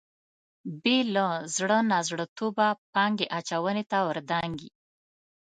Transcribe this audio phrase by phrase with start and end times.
[0.83, 1.25] بې له
[1.55, 4.69] زړه نازړه توبه پانګې اچونې ته ور دانګي.